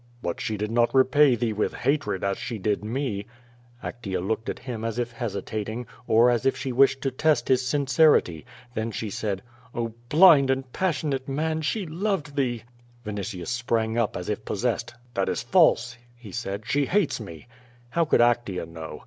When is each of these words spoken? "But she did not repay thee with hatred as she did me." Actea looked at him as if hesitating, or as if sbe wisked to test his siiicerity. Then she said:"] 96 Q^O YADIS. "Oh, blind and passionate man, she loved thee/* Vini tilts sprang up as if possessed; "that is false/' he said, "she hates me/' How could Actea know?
"But 0.23 0.41
she 0.41 0.57
did 0.57 0.71
not 0.71 0.95
repay 0.95 1.35
thee 1.35 1.53
with 1.53 1.75
hatred 1.75 2.23
as 2.23 2.39
she 2.39 2.57
did 2.57 2.83
me." 2.83 3.27
Actea 3.83 4.19
looked 4.19 4.49
at 4.49 4.57
him 4.57 4.83
as 4.83 4.97
if 4.97 5.11
hesitating, 5.11 5.85
or 6.07 6.31
as 6.31 6.43
if 6.43 6.55
sbe 6.57 6.73
wisked 6.73 7.03
to 7.03 7.11
test 7.11 7.47
his 7.49 7.61
siiicerity. 7.61 8.43
Then 8.73 8.89
she 8.89 9.11
said:"] 9.11 9.43
96 9.75 9.75
Q^O 9.75 9.77
YADIS. 9.83 9.93
"Oh, 9.93 9.97
blind 10.09 10.49
and 10.49 10.73
passionate 10.73 11.29
man, 11.29 11.61
she 11.61 11.85
loved 11.85 12.35
thee/* 12.35 12.63
Vini 13.05 13.21
tilts 13.21 13.51
sprang 13.51 13.95
up 13.95 14.17
as 14.17 14.27
if 14.27 14.43
possessed; 14.43 14.95
"that 15.13 15.29
is 15.29 15.43
false/' 15.43 15.97
he 16.15 16.31
said, 16.31 16.63
"she 16.65 16.87
hates 16.87 17.19
me/' 17.19 17.45
How 17.91 18.03
could 18.05 18.21
Actea 18.21 18.67
know? 18.67 18.99